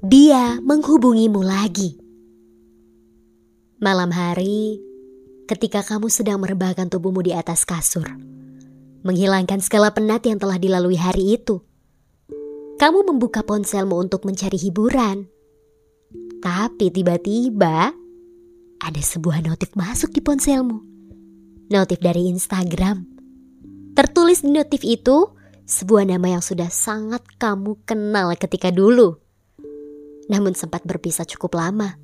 dia 0.00 0.56
menghubungimu 0.64 1.44
lagi. 1.44 2.00
Malam 3.84 4.08
hari, 4.08 4.80
ketika 5.44 5.84
kamu 5.84 6.08
sedang 6.08 6.40
merebahkan 6.40 6.88
tubuhmu 6.88 7.20
di 7.20 7.36
atas 7.36 7.68
kasur, 7.68 8.08
menghilangkan 9.04 9.60
segala 9.60 9.92
penat 9.92 10.24
yang 10.24 10.40
telah 10.40 10.56
dilalui 10.56 10.96
hari 10.96 11.36
itu, 11.36 11.60
kamu 12.80 13.12
membuka 13.12 13.44
ponselmu 13.44 14.00
untuk 14.00 14.24
mencari 14.24 14.56
hiburan. 14.56 15.28
Tapi 16.40 16.88
tiba-tiba 16.88 17.92
ada 18.80 19.02
sebuah 19.04 19.44
notif 19.44 19.76
masuk 19.76 20.16
di 20.16 20.24
ponselmu. 20.24 20.80
Notif 21.68 22.00
dari 22.00 22.32
Instagram. 22.32 23.04
Tertulis 23.92 24.40
di 24.40 24.48
notif 24.48 24.80
itu 24.80 25.28
sebuah 25.68 26.08
nama 26.08 26.40
yang 26.40 26.42
sudah 26.42 26.72
sangat 26.72 27.20
kamu 27.36 27.84
kenal 27.84 28.32
ketika 28.40 28.72
dulu 28.72 29.20
namun 30.30 30.54
sempat 30.54 30.86
berpisah 30.86 31.26
cukup 31.26 31.58
lama. 31.58 31.98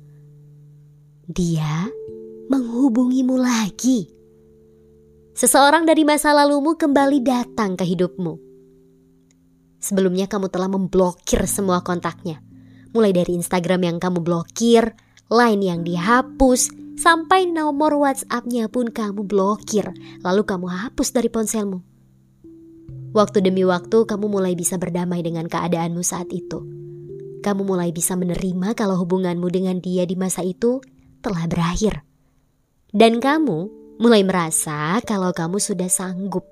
Dia 1.23 1.87
menghubungimu 2.51 3.39
lagi. 3.39 4.11
Seseorang 5.31 5.87
dari 5.87 6.03
masa 6.03 6.35
lalumu 6.35 6.75
kembali 6.75 7.23
datang 7.23 7.79
ke 7.79 7.87
hidupmu. 7.87 8.35
Sebelumnya 9.79 10.27
kamu 10.27 10.51
telah 10.51 10.67
memblokir 10.67 11.47
semua 11.47 11.79
kontaknya. 11.85 12.43
Mulai 12.91 13.15
dari 13.15 13.37
Instagram 13.37 13.85
yang 13.87 13.97
kamu 14.01 14.19
blokir, 14.25 14.91
line 15.29 15.63
yang 15.63 15.85
dihapus, 15.85 16.73
sampai 16.97 17.45
nomor 17.45 17.93
WhatsApp-nya 17.95 18.67
pun 18.73 18.89
kamu 18.89 19.23
blokir, 19.23 19.93
lalu 20.25 20.41
kamu 20.43 20.67
hapus 20.67 21.13
dari 21.13 21.29
ponselmu. 21.29 21.85
Waktu 23.13 23.45
demi 23.45 23.61
waktu 23.61 24.09
kamu 24.09 24.25
mulai 24.25 24.57
bisa 24.57 24.81
berdamai 24.81 25.21
dengan 25.21 25.45
keadaanmu 25.45 26.01
saat 26.01 26.33
itu 26.33 26.77
kamu 27.47 27.63
mulai 27.63 27.95
bisa 27.95 28.19
menerima 28.19 28.75
kalau 28.75 28.99
hubunganmu 28.99 29.47
dengan 29.47 29.79
dia 29.79 30.03
di 30.03 30.19
masa 30.19 30.43
itu 30.43 30.83
telah 31.23 31.47
berakhir. 31.47 32.03
Dan 32.91 33.23
kamu 33.23 33.71
mulai 34.03 34.27
merasa 34.27 34.99
kalau 35.07 35.31
kamu 35.31 35.63
sudah 35.63 35.87
sanggup 35.87 36.43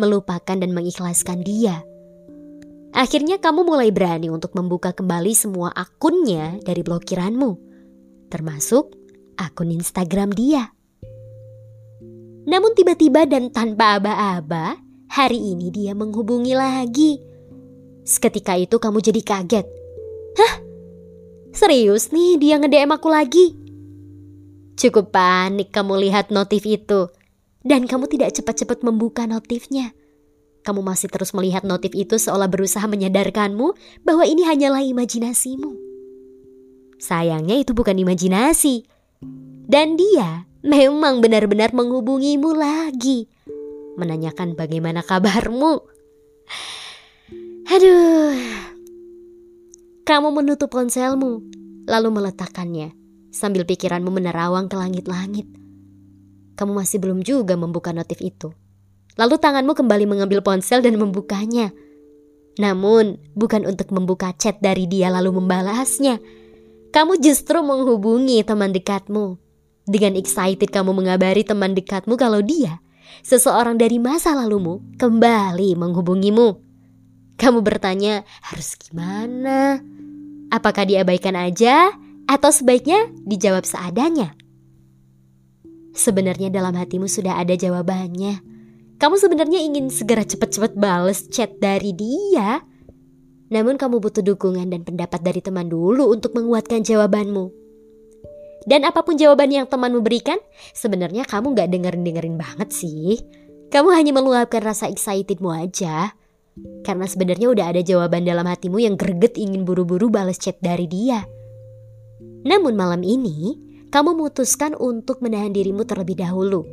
melupakan 0.00 0.56
dan 0.56 0.72
mengikhlaskan 0.72 1.44
dia. 1.44 1.84
Akhirnya 2.96 3.36
kamu 3.36 3.68
mulai 3.68 3.92
berani 3.92 4.32
untuk 4.32 4.56
membuka 4.56 4.96
kembali 4.96 5.36
semua 5.36 5.68
akunnya 5.76 6.56
dari 6.64 6.80
blokiranmu, 6.80 7.50
termasuk 8.32 8.96
akun 9.36 9.68
Instagram 9.68 10.32
dia. 10.32 10.72
Namun 12.48 12.72
tiba-tiba 12.72 13.28
dan 13.28 13.52
tanpa 13.52 14.00
aba-aba, 14.00 14.80
hari 15.12 15.52
ini 15.52 15.68
dia 15.68 15.92
menghubungi 15.92 16.56
lagi. 16.56 17.20
Seketika 18.08 18.56
itu 18.56 18.80
kamu 18.80 19.04
jadi 19.04 19.20
kaget 19.20 19.77
Hah? 20.38 20.54
Serius 21.50 22.14
nih 22.14 22.38
dia 22.38 22.54
nge-DM 22.62 22.94
aku 22.94 23.08
lagi? 23.10 23.58
Cukup 24.78 25.10
panik 25.10 25.74
kamu 25.74 26.06
lihat 26.06 26.30
notif 26.30 26.62
itu. 26.62 27.10
Dan 27.66 27.90
kamu 27.90 28.06
tidak 28.06 28.38
cepat-cepat 28.38 28.86
membuka 28.86 29.26
notifnya. 29.26 29.90
Kamu 30.62 30.86
masih 30.86 31.10
terus 31.10 31.34
melihat 31.34 31.66
notif 31.66 31.90
itu 31.98 32.14
seolah 32.14 32.46
berusaha 32.46 32.86
menyadarkanmu 32.86 33.74
bahwa 34.06 34.22
ini 34.22 34.46
hanyalah 34.46 34.86
imajinasimu. 34.86 35.74
Sayangnya 37.02 37.58
itu 37.58 37.74
bukan 37.74 37.98
imajinasi. 37.98 38.86
Dan 39.66 39.98
dia 39.98 40.46
memang 40.62 41.18
benar-benar 41.18 41.74
menghubungimu 41.74 42.54
lagi. 42.54 43.26
Menanyakan 43.98 44.54
bagaimana 44.54 45.02
kabarmu. 45.02 45.82
Aduh, 47.68 48.38
kamu 50.08 50.32
menutup 50.32 50.72
ponselmu, 50.72 51.44
lalu 51.84 52.08
meletakkannya, 52.08 52.96
sambil 53.28 53.68
pikiranmu 53.68 54.08
menerawang 54.08 54.64
ke 54.64 54.72
langit-langit. 54.72 55.44
Kamu 56.56 56.72
masih 56.72 56.96
belum 56.96 57.20
juga 57.20 57.60
membuka 57.60 57.92
notif 57.92 58.24
itu. 58.24 58.56
Lalu 59.20 59.36
tanganmu 59.36 59.76
kembali 59.76 60.08
mengambil 60.08 60.40
ponsel 60.40 60.80
dan 60.80 60.96
membukanya. 60.96 61.76
Namun, 62.56 63.20
bukan 63.36 63.68
untuk 63.68 63.92
membuka 63.92 64.32
chat 64.32 64.56
dari 64.64 64.88
dia 64.88 65.12
lalu 65.12 65.44
membalasnya. 65.44 66.24
Kamu 66.88 67.20
justru 67.20 67.60
menghubungi 67.60 68.40
teman 68.48 68.72
dekatmu. 68.72 69.36
Dengan 69.84 70.16
excited 70.16 70.72
kamu 70.72 70.96
mengabari 70.96 71.44
teman 71.44 71.76
dekatmu 71.76 72.16
kalau 72.16 72.40
dia, 72.40 72.80
seseorang 73.20 73.76
dari 73.76 74.00
masa 74.00 74.32
lalumu, 74.32 74.80
kembali 74.96 75.76
menghubungimu. 75.76 76.64
Kamu 77.36 77.60
bertanya, 77.60 78.24
harus 78.40 78.72
gimana? 78.74 79.84
Apakah 80.48 80.88
diabaikan 80.88 81.36
aja 81.36 81.92
atau 82.24 82.48
sebaiknya 82.48 83.12
dijawab 83.28 83.68
seadanya? 83.68 84.32
Sebenarnya 85.92 86.48
dalam 86.48 86.72
hatimu 86.72 87.10
sudah 87.10 87.36
ada 87.36 87.52
jawabannya. 87.58 88.40
Kamu 88.98 89.14
sebenarnya 89.18 89.60
ingin 89.62 89.92
segera 89.92 90.24
cepat-cepat 90.24 90.74
bales 90.78 91.28
chat 91.30 91.52
dari 91.60 91.92
dia. 91.92 92.62
Namun 93.48 93.76
kamu 93.80 94.00
butuh 94.00 94.24
dukungan 94.24 94.68
dan 94.68 94.84
pendapat 94.84 95.20
dari 95.24 95.40
teman 95.40 95.68
dulu 95.68 96.12
untuk 96.12 96.36
menguatkan 96.36 96.84
jawabanmu. 96.84 97.50
Dan 98.68 98.84
apa 98.84 99.00
pun 99.00 99.16
jawaban 99.16 99.48
yang 99.48 99.64
temanmu 99.64 100.04
berikan, 100.04 100.36
sebenarnya 100.76 101.24
kamu 101.24 101.56
gak 101.56 101.72
dengerin-dengerin 101.72 102.36
banget 102.36 102.68
sih. 102.74 103.16
Kamu 103.68 103.92
hanya 103.92 104.12
meluapkan 104.12 104.60
rasa 104.60 104.88
excitedmu 104.92 105.48
aja. 105.48 106.12
Karena 106.82 107.04
sebenarnya 107.04 107.52
udah 107.52 107.66
ada 107.74 107.82
jawaban 107.84 108.24
dalam 108.24 108.48
hatimu 108.48 108.80
yang 108.80 108.96
greget 108.96 109.36
ingin 109.36 109.68
buru-buru 109.68 110.08
balas 110.08 110.40
chat 110.40 110.56
dari 110.64 110.88
dia. 110.88 111.26
Namun 112.48 112.78
malam 112.78 113.04
ini, 113.04 113.58
kamu 113.88 114.16
memutuskan 114.16 114.76
untuk 114.76 115.20
menahan 115.24 115.52
dirimu 115.52 115.84
terlebih 115.84 116.20
dahulu. 116.20 116.64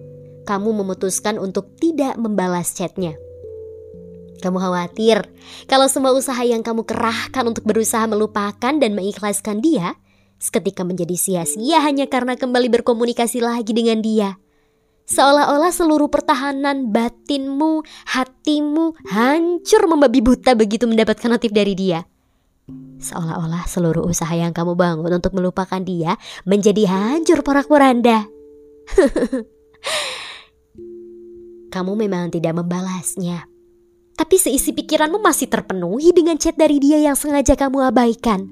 Kamu 0.45 0.71
memutuskan 0.71 1.41
untuk 1.41 1.73
tidak 1.81 2.15
membalas 2.21 2.75
chatnya. 2.75 3.17
Kamu 4.43 4.61
khawatir 4.61 5.25
kalau 5.65 5.89
semua 5.89 6.13
usaha 6.13 6.37
yang 6.43 6.61
kamu 6.61 6.85
kerahkan 6.85 7.43
untuk 7.49 7.65
berusaha 7.65 8.05
melupakan 8.05 8.73
dan 8.77 8.91
mengikhlaskan 8.93 9.63
dia, 9.63 9.97
seketika 10.37 10.85
menjadi 10.85 11.15
sia-sia 11.17 11.81
hanya 11.81 12.05
karena 12.05 12.37
kembali 12.37 12.69
berkomunikasi 12.69 13.41
lagi 13.41 13.73
dengan 13.73 14.03
dia. 14.05 14.37
Seolah-olah 15.05 15.69
seluruh 15.69 16.09
pertahanan 16.09 16.89
batinmu, 16.89 17.85
hatimu 18.09 18.97
hancur 19.13 19.85
membabi 19.85 20.25
buta 20.25 20.57
begitu 20.57 20.89
mendapatkan 20.89 21.29
notif 21.29 21.53
dari 21.53 21.77
dia. 21.77 22.09
Seolah-olah 22.97 23.69
seluruh 23.69 24.01
usaha 24.09 24.33
yang 24.33 24.49
kamu 24.49 24.73
bangun 24.73 25.13
untuk 25.13 25.37
melupakan 25.37 25.77
dia 25.77 26.17
menjadi 26.49 26.89
hancur 26.89 27.45
porak-poranda. 27.45 28.25
kamu 31.75 31.91
memang 32.07 32.31
tidak 32.31 32.55
membalasnya. 32.55 33.45
Tapi 34.15 34.39
seisi 34.39 34.71
pikiranmu 34.71 35.19
masih 35.19 35.51
terpenuhi 35.51 36.15
dengan 36.15 36.39
chat 36.39 36.55
dari 36.55 36.79
dia 36.79 36.97
yang 37.03 37.19
sengaja 37.19 37.59
kamu 37.59 37.91
abaikan. 37.91 38.47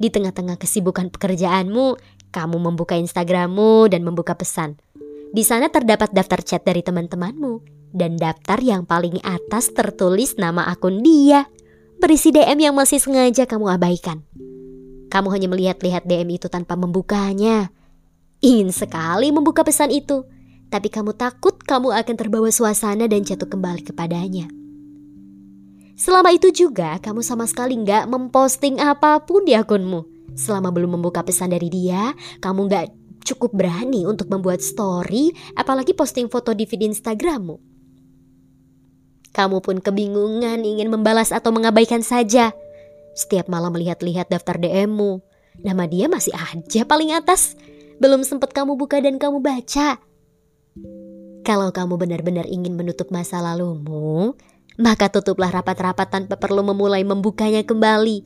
Di 0.00 0.08
tengah-tengah 0.08 0.56
kesibukan 0.56 1.12
pekerjaanmu, 1.12 2.00
kamu 2.32 2.56
membuka 2.56 2.96
Instagrammu 2.96 3.92
dan 3.92 4.00
membuka 4.00 4.32
pesan. 4.32 4.80
Di 5.28 5.44
sana 5.44 5.68
terdapat 5.68 6.16
daftar 6.16 6.40
chat 6.40 6.64
dari 6.64 6.80
teman-temanmu 6.80 7.60
dan 7.92 8.16
daftar 8.16 8.56
yang 8.60 8.88
paling 8.88 9.20
atas 9.20 9.72
tertulis 9.76 10.40
nama 10.40 10.64
akun 10.68 11.04
dia, 11.04 11.48
berisi 12.00 12.32
DM 12.32 12.68
yang 12.70 12.74
masih 12.76 12.96
sengaja 12.96 13.44
kamu 13.44 13.76
abaikan. 13.76 14.24
Kamu 15.08 15.28
hanya 15.32 15.48
melihat-lihat 15.48 16.04
DM 16.04 16.36
itu 16.36 16.52
tanpa 16.52 16.76
membukanya. 16.76 17.72
Ingin 18.44 18.70
sekali 18.72 19.32
membuka 19.32 19.64
pesan 19.64 19.92
itu, 19.92 20.24
tapi 20.68 20.92
kamu 20.92 21.16
takut 21.16 21.56
kamu 21.64 21.96
akan 21.96 22.14
terbawa 22.16 22.48
suasana 22.52 23.08
dan 23.08 23.24
jatuh 23.24 23.48
kembali 23.48 23.88
kepadanya. 23.88 24.48
Selama 25.98 26.30
itu 26.30 26.54
juga 26.54 27.02
kamu 27.02 27.26
sama 27.26 27.48
sekali 27.50 27.74
nggak 27.74 28.06
memposting 28.06 28.78
apa 28.78 29.18
pun 29.26 29.42
di 29.42 29.58
akunmu. 29.58 30.06
Selama 30.38 30.70
belum 30.70 31.00
membuka 31.00 31.26
pesan 31.26 31.50
dari 31.50 31.66
dia, 31.66 32.14
kamu 32.38 32.70
nggak 32.70 32.86
cukup 33.28 33.52
berani 33.52 34.08
untuk 34.08 34.32
membuat 34.32 34.64
story, 34.64 35.36
apalagi 35.52 35.92
posting 35.92 36.32
foto 36.32 36.56
di 36.56 36.64
feed 36.64 36.88
Instagrammu. 36.88 37.60
Kamu 39.36 39.60
pun 39.60 39.78
kebingungan 39.84 40.64
ingin 40.64 40.88
membalas 40.88 41.30
atau 41.30 41.52
mengabaikan 41.52 42.00
saja. 42.00 42.56
Setiap 43.12 43.46
malam 43.52 43.76
melihat-lihat 43.76 44.32
daftar 44.32 44.56
DM-mu. 44.56 45.20
Nama 45.60 45.84
dia 45.86 46.06
masih 46.08 46.32
aja 46.32 46.82
paling 46.88 47.12
atas. 47.12 47.54
Belum 48.00 48.24
sempat 48.24 48.56
kamu 48.56 48.78
buka 48.78 48.98
dan 48.98 49.20
kamu 49.20 49.44
baca. 49.44 50.00
Kalau 51.44 51.68
kamu 51.70 51.94
benar-benar 51.98 52.46
ingin 52.48 52.74
menutup 52.74 53.10
masa 53.10 53.42
lalumu, 53.42 54.38
maka 54.78 55.10
tutuplah 55.10 55.50
rapat-rapat 55.50 56.08
tanpa 56.08 56.38
perlu 56.38 56.62
memulai 56.62 57.02
membukanya 57.02 57.62
kembali. 57.66 58.24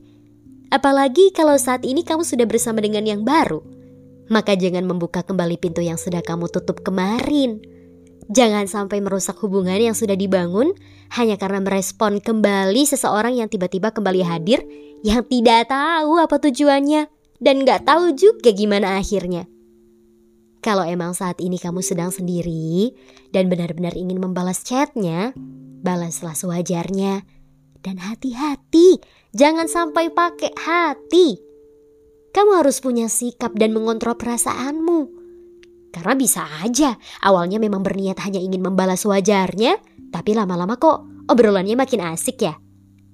Apalagi 0.73 1.29
kalau 1.33 1.57
saat 1.57 1.85
ini 1.85 2.01
kamu 2.01 2.25
sudah 2.25 2.45
bersama 2.49 2.81
dengan 2.81 3.05
yang 3.05 3.21
baru 3.21 3.82
maka 4.33 4.57
jangan 4.57 4.89
membuka 4.89 5.21
kembali 5.21 5.61
pintu 5.61 5.85
yang 5.85 6.01
sudah 6.01 6.25
kamu 6.25 6.49
tutup 6.49 6.81
kemarin. 6.81 7.61
Jangan 8.33 8.65
sampai 8.65 8.97
merusak 9.03 9.37
hubungan 9.45 9.77
yang 9.77 9.93
sudah 9.93 10.17
dibangun 10.17 10.73
hanya 11.13 11.37
karena 11.37 11.61
merespon 11.61 12.17
kembali 12.17 12.83
seseorang 12.89 13.37
yang 13.37 13.51
tiba-tiba 13.51 13.93
kembali 13.93 14.25
hadir 14.25 14.65
yang 15.05 15.21
tidak 15.27 15.69
tahu 15.69 16.17
apa 16.17 16.41
tujuannya 16.41 17.11
dan 17.43 17.55
gak 17.67 17.85
tahu 17.85 18.15
juga 18.17 18.49
gimana 18.55 18.97
akhirnya. 18.97 19.45
Kalau 20.63 20.87
emang 20.87 21.11
saat 21.11 21.43
ini 21.43 21.59
kamu 21.59 21.83
sedang 21.83 22.07
sendiri 22.07 22.95
dan 23.35 23.51
benar-benar 23.51 23.99
ingin 23.99 24.23
membalas 24.23 24.63
chatnya, 24.63 25.35
balaslah 25.83 26.33
sewajarnya. 26.33 27.27
Dan 27.83 27.99
hati-hati, 27.99 29.03
jangan 29.35 29.67
sampai 29.67 30.07
pakai 30.07 30.55
hati. 30.55 31.35
Kamu 32.33 32.51
harus 32.57 32.81
punya 32.81 33.05
sikap 33.05 33.53
dan 33.53 33.77
mengontrol 33.77 34.17
perasaanmu. 34.17 35.21
Karena 35.93 36.17
bisa 36.17 36.41
aja 36.65 36.97
awalnya 37.21 37.61
memang 37.61 37.85
berniat 37.85 38.17
hanya 38.25 38.41
ingin 38.41 38.65
membalas 38.65 39.05
wajarnya, 39.05 39.77
tapi 40.09 40.33
lama-lama 40.33 40.73
kok 40.81 41.29
obrolannya 41.29 41.77
makin 41.77 42.01
asik 42.01 42.41
ya. 42.41 42.57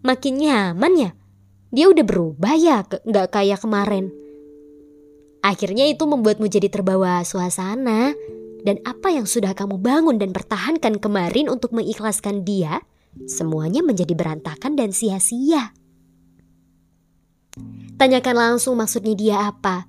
Makin 0.07 0.39
nyaman 0.39 0.93
ya. 0.95 1.11
Dia 1.69 1.91
udah 1.91 2.05
berubah 2.07 2.55
ya, 2.55 2.87
nggak 2.87 3.27
kayak 3.35 3.59
kemarin. 3.59 4.07
Akhirnya 5.43 5.87
itu 5.87 6.07
membuatmu 6.07 6.47
jadi 6.47 6.71
terbawa 6.71 7.19
suasana. 7.27 8.15
Dan 8.59 8.83
apa 8.83 9.07
yang 9.07 9.23
sudah 9.23 9.55
kamu 9.55 9.79
bangun 9.79 10.19
dan 10.19 10.35
pertahankan 10.35 10.99
kemarin 10.99 11.47
untuk 11.47 11.71
mengikhlaskan 11.71 12.43
dia, 12.43 12.83
semuanya 13.23 13.79
menjadi 13.79 14.11
berantakan 14.11 14.75
dan 14.75 14.91
sia-sia. 14.91 15.71
Tanyakan 17.99 18.35
langsung 18.35 18.79
maksudnya 18.79 19.13
dia 19.15 19.37
apa. 19.51 19.85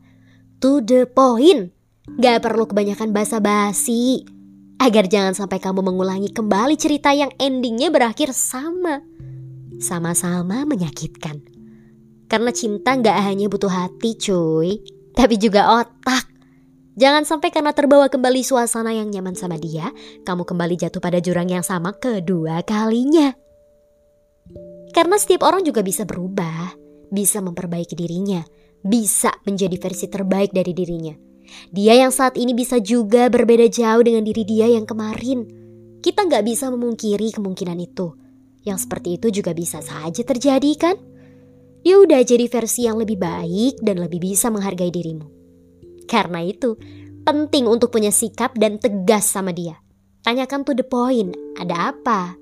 To 0.59 0.83
the 0.83 1.07
point. 1.07 1.71
Gak 2.19 2.43
perlu 2.43 2.67
kebanyakan 2.67 3.15
basa-basi. 3.15 4.27
Agar 4.81 5.07
jangan 5.07 5.37
sampai 5.37 5.63
kamu 5.63 5.85
mengulangi 5.85 6.33
kembali 6.35 6.75
cerita 6.75 7.15
yang 7.15 7.31
endingnya 7.39 7.93
berakhir 7.93 8.35
sama. 8.35 9.05
Sama-sama 9.79 10.67
menyakitkan. 10.67 11.39
Karena 12.27 12.51
cinta 12.51 12.99
gak 12.99 13.19
hanya 13.27 13.47
butuh 13.47 13.71
hati 13.71 14.19
cuy. 14.19 14.83
Tapi 15.15 15.35
juga 15.39 15.83
otak. 15.83 16.31
Jangan 16.99 17.23
sampai 17.25 17.55
karena 17.55 17.71
terbawa 17.73 18.11
kembali 18.11 18.43
suasana 18.43 18.91
yang 18.93 19.09
nyaman 19.09 19.33
sama 19.33 19.57
dia, 19.57 19.89
kamu 20.27 20.43
kembali 20.45 20.75
jatuh 20.77 21.01
pada 21.01 21.23
jurang 21.23 21.49
yang 21.49 21.65
sama 21.65 21.97
kedua 21.97 22.61
kalinya. 22.67 23.33
Karena 24.91 25.17
setiap 25.17 25.47
orang 25.47 25.63
juga 25.63 25.81
bisa 25.87 26.03
berubah, 26.03 26.75
bisa 27.11 27.43
memperbaiki 27.45 27.99
dirinya, 27.99 28.41
bisa 28.81 29.35
menjadi 29.45 29.77
versi 29.77 30.07
terbaik 30.09 30.55
dari 30.55 30.73
dirinya. 30.73 31.15
Dia 31.75 31.99
yang 31.99 32.15
saat 32.15 32.39
ini 32.39 32.55
bisa 32.55 32.79
juga 32.79 33.27
berbeda 33.27 33.67
jauh 33.67 34.03
dengan 34.07 34.23
diri 34.23 34.47
dia 34.47 34.71
yang 34.71 34.87
kemarin. 34.87 35.45
Kita 36.01 36.25
nggak 36.25 36.47
bisa 36.47 36.71
memungkiri 36.71 37.35
kemungkinan 37.35 37.79
itu. 37.83 38.15
Yang 38.63 38.87
seperti 38.87 39.19
itu 39.19 39.43
juga 39.43 39.53
bisa 39.53 39.83
saja 39.83 40.23
terjadi 40.23 40.71
kan? 40.79 40.97
Dia 41.81 41.97
udah 41.97 42.21
jadi 42.23 42.45
versi 42.47 42.85
yang 42.85 43.01
lebih 43.01 43.17
baik 43.17 43.81
dan 43.81 44.05
lebih 44.05 44.21
bisa 44.21 44.53
menghargai 44.53 44.93
dirimu. 44.93 45.27
Karena 46.05 46.45
itu, 46.45 46.77
penting 47.25 47.65
untuk 47.65 47.89
punya 47.89 48.13
sikap 48.13 48.53
dan 48.57 48.77
tegas 48.77 49.27
sama 49.33 49.51
dia. 49.51 49.81
Tanyakan 50.21 50.69
to 50.69 50.77
the 50.77 50.85
point, 50.85 51.33
ada 51.57 51.97
apa? 51.97 52.37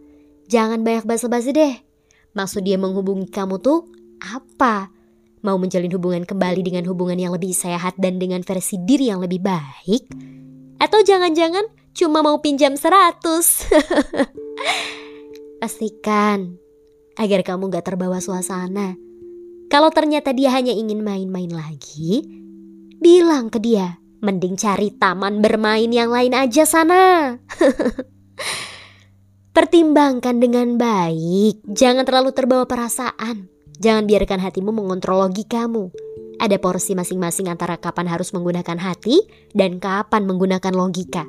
Jangan 0.50 0.82
banyak 0.82 1.06
basa-basi 1.06 1.54
deh. 1.54 1.74
Maksud 2.34 2.66
dia 2.66 2.74
menghubungi 2.80 3.30
kamu 3.30 3.62
tuh 3.62 3.86
apa? 4.22 4.90
Mau 5.46 5.54
menjalin 5.54 5.90
hubungan 5.94 6.26
kembali 6.26 6.66
dengan 6.66 6.84
hubungan 6.90 7.18
yang 7.18 7.32
lebih 7.34 7.54
sehat 7.54 7.94
dan 7.96 8.18
dengan 8.18 8.42
versi 8.42 8.78
diri 8.82 9.10
yang 9.10 9.22
lebih 9.22 9.38
baik? 9.38 10.02
Atau 10.82 11.02
jangan-jangan 11.06 11.66
cuma 11.94 12.22
mau 12.22 12.42
pinjam 12.42 12.74
seratus? 12.74 13.66
Pastikan 15.62 16.58
agar 17.18 17.42
kamu 17.42 17.70
gak 17.74 17.86
terbawa 17.90 18.22
suasana. 18.22 18.94
Kalau 19.68 19.90
ternyata 19.92 20.32
dia 20.32 20.54
hanya 20.54 20.72
ingin 20.72 21.02
main-main 21.04 21.50
lagi, 21.50 22.24
bilang 23.02 23.52
ke 23.52 23.60
dia, 23.60 24.00
mending 24.24 24.56
cari 24.56 24.94
taman 24.96 25.44
bermain 25.44 25.90
yang 25.90 26.08
lain 26.08 26.32
aja 26.32 26.64
sana. 26.64 27.36
Pertimbangkan 29.56 30.38
dengan 30.38 30.78
baik, 30.78 31.66
jangan 31.66 32.06
terlalu 32.06 32.30
terbawa 32.32 32.64
perasaan. 32.64 33.57
Jangan 33.78 34.10
biarkan 34.10 34.42
hatimu 34.42 34.74
mengontrol 34.74 35.22
logikamu. 35.26 35.94
Ada 36.38 36.58
porsi 36.58 36.94
masing-masing 36.94 37.50
antara 37.50 37.78
kapan 37.78 38.10
harus 38.10 38.30
menggunakan 38.34 38.78
hati 38.78 39.22
dan 39.54 39.78
kapan 39.78 40.26
menggunakan 40.26 40.74
logika. 40.74 41.26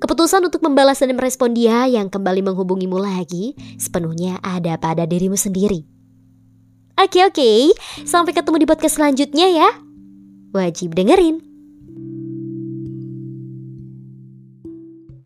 Keputusan 0.00 0.46
untuk 0.46 0.64
membalas 0.64 1.02
dan 1.02 1.12
merespon 1.12 1.52
dia 1.52 1.84
yang 1.84 2.08
kembali 2.08 2.40
menghubungimu 2.40 2.96
lagi 2.96 3.52
sepenuhnya 3.76 4.40
ada 4.40 4.80
pada 4.80 5.04
dirimu 5.04 5.36
sendiri. 5.36 5.84
Oke 6.96 7.20
oke, 7.26 7.76
sampai 8.08 8.32
ketemu 8.32 8.64
di 8.64 8.66
podcast 8.70 8.96
selanjutnya 8.96 9.46
ya. 9.50 9.70
Wajib 10.56 10.96
dengerin. 10.96 11.49